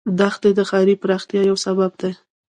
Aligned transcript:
دښتې 0.19 0.49
د 0.57 0.59
ښاري 0.69 0.95
پراختیا 1.01 1.41
یو 1.49 1.57
سبب 1.65 1.91
دی. 2.01 2.11